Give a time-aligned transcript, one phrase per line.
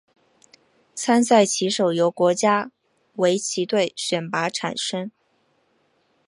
[0.95, 2.71] 参赛棋手由国家
[3.17, 5.11] 围棋队选拔产生。